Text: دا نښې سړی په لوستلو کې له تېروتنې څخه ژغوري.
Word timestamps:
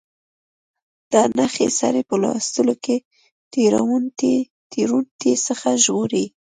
دا 1.11 1.21
نښې 1.37 1.67
سړی 1.79 2.01
په 2.09 2.15
لوستلو 2.21 2.75
کې 2.83 2.95
له 3.71 3.79
تېروتنې 4.71 5.33
څخه 5.47 5.69
ژغوري. 5.83 6.25